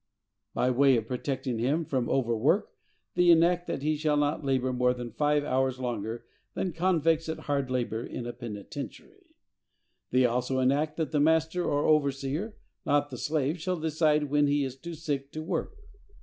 By 0.55 0.71
way 0.71 0.97
of 0.97 1.05
protecting 1.05 1.59
him 1.59 1.85
from 1.85 2.09
over 2.09 2.35
work, 2.35 2.71
they 3.13 3.29
enact 3.29 3.67
that 3.67 3.83
he 3.83 3.95
shall 3.95 4.17
not 4.17 4.43
labor 4.43 4.73
more 4.73 4.95
than 4.95 5.11
five 5.11 5.43
hours 5.43 5.79
longer 5.79 6.25
than 6.55 6.73
convicts 6.73 7.29
at 7.29 7.41
hard 7.41 7.69
labor 7.69 8.03
in 8.03 8.25
a 8.25 8.33
penitentiary! 8.33 9.35
They 10.09 10.25
also 10.25 10.57
enact 10.57 10.97
that 10.97 11.11
the 11.11 11.19
master 11.19 11.63
or 11.63 11.85
overseer, 11.85 12.55
not 12.83 13.11
the 13.11 13.17
slave, 13.19 13.61
shall 13.61 13.79
decide 13.79 14.23
when 14.31 14.47
he 14.47 14.63
is 14.63 14.75
too 14.75 14.95
sick 14.95 15.31
to 15.33 15.43
work. 15.43 15.75